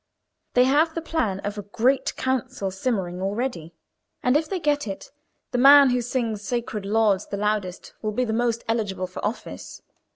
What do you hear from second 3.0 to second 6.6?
already; and if they get it, the man who sings